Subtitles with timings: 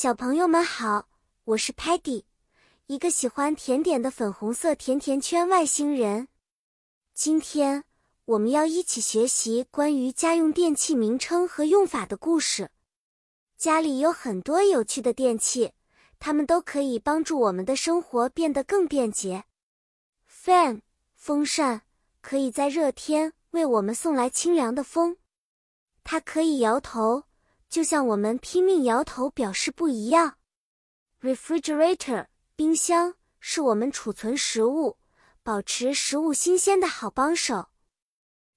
[0.00, 1.08] 小朋友们好，
[1.42, 2.22] 我是 Patty，
[2.86, 6.28] 一个喜欢甜点的粉红色甜甜圈外星人。
[7.14, 7.82] 今天
[8.24, 12.70] 我们要一起学习关于家用电器名称和用法的故事。
[13.56, 15.72] 家里有很多有趣的电器，
[16.20, 19.46] 它们都可以帮助我们的生活变得更便捷。
[20.30, 20.82] Fan
[21.16, 21.82] 风扇
[22.20, 25.16] 可以在热天为我们送来清凉的风，
[26.04, 27.24] 它可以摇头。
[27.68, 30.38] 就像我们拼命摇头表示不一样。
[31.20, 32.26] Refrigerator
[32.56, 34.98] 冰箱是我们储存食物、
[35.42, 37.68] 保持食物新鲜的好帮手，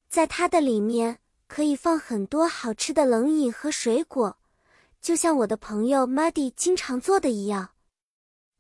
[0.07, 4.37] 在它的里面可以放很多好吃的冷饮和水果，
[5.01, 7.71] 就像我的朋友 Muddy 经常做的一样。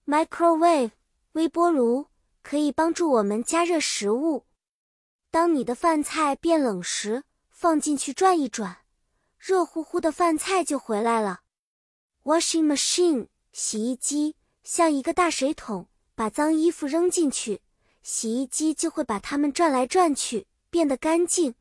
[0.05, 0.91] Microwave
[1.33, 2.07] 微波炉
[2.43, 4.45] 可以帮助我们加热食物，
[5.29, 8.79] 当你的饭菜变冷时，放进去转一转。
[9.41, 11.39] 热乎乎的饭菜就回来了。
[12.25, 17.63] Washing machine 洗衣机像一个大水桶，把脏衣服扔进去，
[18.03, 21.55] 洗衣机就会把它们转来转去，变得干净，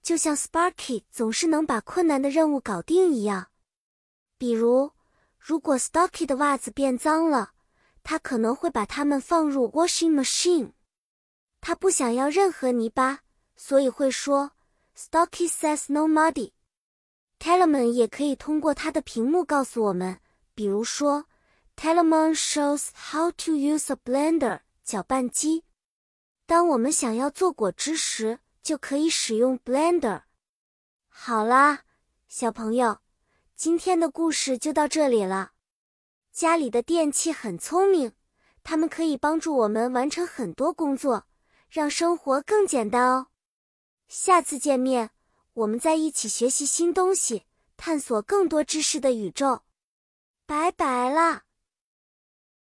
[0.00, 3.48] 就像 Sparky 总是能把困难的任务搞定一样。
[4.38, 4.92] 比如，
[5.36, 7.54] 如果 Stocky 的袜子变脏了，
[8.04, 10.70] 他可能会把它们放入 washing machine。
[11.60, 13.22] 他不想要任何泥巴，
[13.56, 14.52] 所以会说
[14.96, 16.52] ：“Stocky says no muddy。”
[17.38, 20.18] Telemon 也可以通过它的屏幕告诉我们，
[20.54, 21.26] 比如说
[21.76, 25.64] ，Telemon shows how to use a blender 搅拌机。
[26.46, 30.22] 当我们想要做果汁时，就可以使用 blender。
[31.08, 31.80] 好啦，
[32.28, 32.98] 小朋友，
[33.56, 35.52] 今天的故事就到这里了。
[36.32, 38.12] 家里的电器很聪明，
[38.62, 41.26] 它们可以帮助我们完成很多工作，
[41.68, 43.26] 让生活更简单哦。
[44.08, 45.10] 下次见面。
[45.54, 47.44] 我们在一起学习新东西，
[47.76, 49.62] 探索更多知识的宇宙。
[50.46, 51.53] 拜拜。